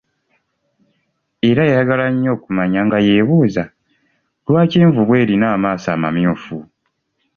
[1.49, 3.63] Era yayagala nnyo okumanya nga ye buuza,
[4.47, 6.57] lwaki envubu erina amaaso amamyufu?